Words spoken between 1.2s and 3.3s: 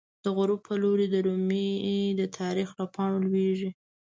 رومی، د تاریخ له پاڼو